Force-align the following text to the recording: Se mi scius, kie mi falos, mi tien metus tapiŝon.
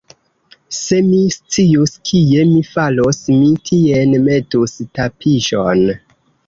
Se 0.77 0.97
mi 1.09 1.19
scius, 1.35 1.93
kie 2.13 2.47
mi 2.55 2.65
falos, 2.73 3.23
mi 3.37 3.53
tien 3.71 4.19
metus 4.31 4.79
tapiŝon. 5.01 5.91